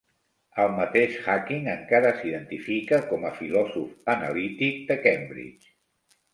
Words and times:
El 0.61 0.71
mateix 0.77 1.17
Hacking 1.33 1.67
encara 1.73 2.15
s'identifica 2.23 3.01
com 3.13 3.29
a 3.29 3.33
filòsof 3.37 4.11
analític 4.17 4.85
de 4.93 5.01
Cambridge. 5.07 5.75